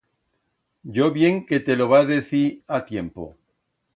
Yo 0.95 1.11
bien 1.17 1.37
que 1.51 1.59
te 1.67 1.75
lo 1.77 1.87
va 1.87 2.03
decir 2.07 2.47
a 2.67 2.83
tiempo. 2.87 3.27